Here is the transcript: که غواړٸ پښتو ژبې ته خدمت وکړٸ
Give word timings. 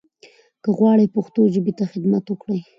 که 0.63 0.69
غواړٸ 0.77 0.99
پښتو 1.15 1.41
ژبې 1.53 1.73
ته 1.79 1.85
خدمت 1.91 2.23
وکړٸ 2.27 2.57